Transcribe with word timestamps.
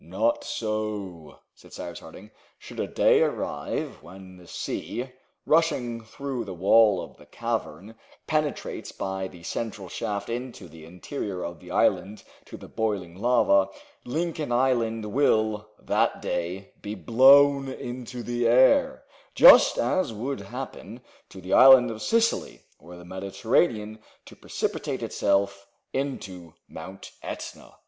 "Not 0.03 0.43
so!" 0.43 1.37
said 1.53 1.73
Cyrus 1.73 1.99
Harding, 1.99 2.31
"should 2.57 2.79
a 2.79 2.87
day 2.87 3.21
arrive 3.21 4.01
when 4.01 4.35
the 4.37 4.47
sea, 4.47 5.11
rushing 5.45 6.03
through 6.03 6.43
the 6.45 6.55
wall 6.55 6.99
of 7.03 7.17
the 7.17 7.27
cavern, 7.27 7.93
penetrates 8.25 8.91
by 8.91 9.27
the 9.27 9.43
central 9.43 9.89
shaft 9.89 10.27
into 10.27 10.67
the 10.67 10.85
interior 10.85 11.43
of 11.43 11.59
the 11.59 11.69
island 11.69 12.23
to 12.45 12.57
the 12.57 12.67
boiling 12.67 13.13
lava, 13.21 13.69
Lincoln 14.03 14.51
Island 14.51 15.13
will 15.13 15.69
that 15.79 16.19
day 16.19 16.73
be 16.81 16.95
blown 16.95 17.67
into 17.69 18.23
the 18.23 18.47
air 18.47 19.03
just 19.35 19.77
as 19.77 20.11
would 20.11 20.39
happen 20.39 21.01
to 21.29 21.41
the 21.41 21.53
island 21.53 21.91
of 21.91 22.01
Sicily 22.01 22.61
were 22.79 22.97
the 22.97 23.05
Mediterranean 23.05 23.99
to 24.25 24.35
precipitate 24.35 25.03
itself 25.03 25.67
into 25.93 26.55
Mount 26.67 27.11
Etna." 27.21 27.75